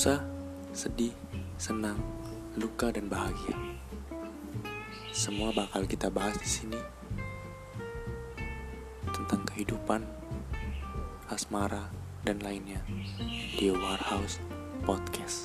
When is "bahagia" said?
3.12-3.52